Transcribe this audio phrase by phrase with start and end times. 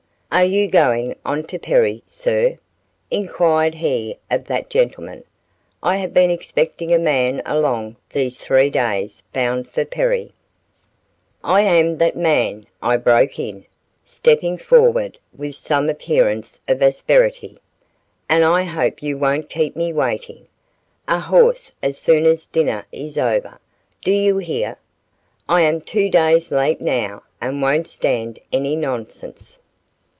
[0.33, 2.55] "Are you going on to Perry, sir?"
[3.11, 5.25] inquired he of that gentleman,
[5.83, 10.31] "I have been expecting a man along these three days bound for Perry."
[11.43, 13.65] "I am that man," I broke in,
[14.05, 17.59] stepping forward with some appearance of asperity,
[18.29, 20.47] "and I hope you won't keep me waiting.
[21.09, 23.59] A horse as soon as dinner is over,
[24.01, 24.77] do you hear?
[25.49, 29.57] I am two days late now, and won't stand any nonsense."